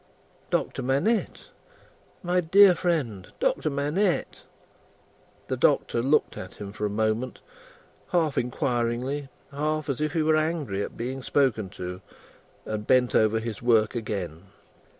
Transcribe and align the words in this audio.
"Doctor 0.49 0.81
Manette. 0.81 1.49
My 2.23 2.41
dear 2.41 2.73
friend, 2.73 3.27
Doctor 3.39 3.69
Manette!" 3.69 4.41
The 5.47 5.55
Doctor 5.57 6.01
looked 6.01 6.37
at 6.37 6.55
him 6.55 6.71
for 6.71 6.87
a 6.87 6.89
moment 6.89 7.39
half 8.07 8.35
inquiringly, 8.35 9.29
half 9.51 9.89
as 9.89 10.01
if 10.01 10.13
he 10.13 10.23
were 10.23 10.35
angry 10.37 10.81
at 10.81 10.97
being 10.97 11.21
spoken 11.21 11.69
to 11.77 12.01
and 12.65 12.87
bent 12.87 13.13
over 13.13 13.39
his 13.39 13.61
work 13.61 13.93
again. 13.93 14.45